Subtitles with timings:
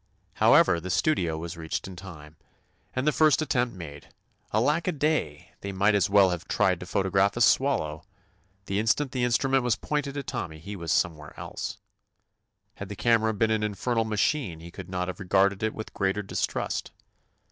[0.37, 2.35] However, the studio was reached in time,
[2.95, 4.07] and the first attempt made.
[4.51, 5.51] Alack a day!
[5.61, 8.01] they might as well have tried to photo graph a swallow.
[8.65, 11.77] The instant the instrument was pointed at Tommy he was somewhere else.
[12.77, 15.93] Had the cam era been an infernal machine he could not have regarded it with
[15.93, 16.89] greater dis trust.